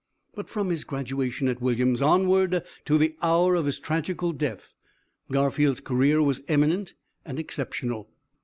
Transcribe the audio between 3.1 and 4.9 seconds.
hour of his tragical death,